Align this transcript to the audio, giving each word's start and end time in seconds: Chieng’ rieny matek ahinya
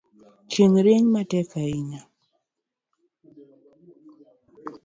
Chieng’ 0.49 0.75
rieny 0.85 1.05
matek 1.13 1.49
ahinya 1.61 2.01